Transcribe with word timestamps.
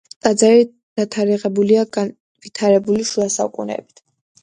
ტაძარი 0.27 0.63
დათარიღებულია 1.01 1.85
განვითარებული 1.99 3.09
შუა 3.15 3.33
საუკუნეებით. 3.39 4.09